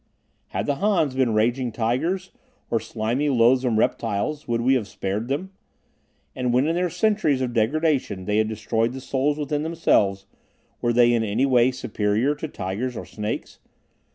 Had 0.47 0.65
the 0.65 0.77
Hans 0.77 1.13
been 1.13 1.35
raging 1.35 1.71
tigers, 1.71 2.31
or 2.71 2.79
slimy, 2.79 3.29
loathsome 3.29 3.77
reptiles, 3.77 4.47
would 4.47 4.61
we 4.61 4.73
have 4.73 4.87
spared 4.87 5.27
them? 5.27 5.51
And 6.35 6.51
when 6.51 6.65
in 6.65 6.73
their 6.73 6.89
centuries 6.89 7.39
of 7.39 7.53
degradation 7.53 8.25
they 8.25 8.37
had 8.37 8.47
destroyed 8.47 8.93
the 8.93 8.99
souls 9.01 9.37
within 9.37 9.61
themselves, 9.61 10.25
were 10.81 10.91
they 10.91 11.13
in 11.13 11.23
any 11.23 11.45
way 11.45 11.69
superior 11.69 12.33
to 12.33 12.47
tigers 12.47 12.97
or 12.97 13.05
snakes? 13.05 13.59